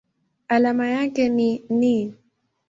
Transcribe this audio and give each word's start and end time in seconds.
Alama 0.47 0.87
yake 0.87 1.29
ni 1.29 1.63
Ni. 1.69 2.13